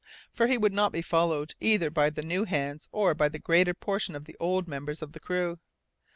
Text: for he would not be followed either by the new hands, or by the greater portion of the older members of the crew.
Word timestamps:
for 0.33 0.47
he 0.47 0.57
would 0.57 0.73
not 0.73 0.91
be 0.91 1.03
followed 1.03 1.53
either 1.59 1.91
by 1.91 2.09
the 2.09 2.23
new 2.23 2.43
hands, 2.45 2.89
or 2.91 3.13
by 3.13 3.29
the 3.29 3.37
greater 3.37 3.75
portion 3.75 4.15
of 4.15 4.25
the 4.25 4.35
older 4.39 4.67
members 4.67 5.03
of 5.03 5.11
the 5.11 5.19
crew. 5.19 5.59